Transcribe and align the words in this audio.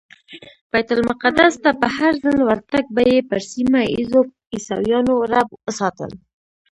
بیت 0.71 0.87
المقدس 0.95 1.53
ته 1.63 1.69
په 1.79 1.87
هرځل 1.97 2.37
ورتګ 2.47 2.85
به 2.95 3.01
یې 3.11 3.19
پر 3.29 3.41
سیمه 3.51 3.81
ایزو 3.95 4.21
عیسویانو 4.53 5.13
رعب 5.31 5.47
ساتل. 5.79 6.11